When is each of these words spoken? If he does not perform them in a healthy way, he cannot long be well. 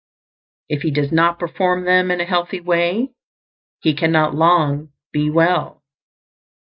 If 0.67 0.81
he 0.81 0.89
does 0.89 1.11
not 1.11 1.37
perform 1.37 1.85
them 1.85 2.09
in 2.09 2.21
a 2.21 2.25
healthy 2.25 2.59
way, 2.59 3.13
he 3.81 3.93
cannot 3.93 4.33
long 4.33 4.91
be 5.13 5.29
well. 5.29 5.83